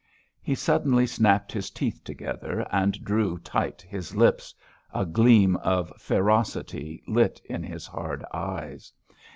He 0.41 0.55
suddenly 0.55 1.05
snapped 1.05 1.51
his 1.51 1.69
teeth 1.69 2.03
together 2.03 2.65
and 2.71 3.05
drew 3.05 3.37
tight 3.37 3.83
his 3.83 4.15
lips; 4.15 4.55
a 4.95 5.05
gleam 5.05 5.57
of 5.57 5.93
ferocity 6.01 7.03
lit 7.05 7.39
in 7.45 7.61
his 7.61 7.85
hard 7.85 8.25
eyes. 8.33 8.91